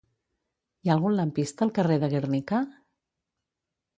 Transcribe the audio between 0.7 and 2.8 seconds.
Hi ha algun lampista al carrer de Gernika?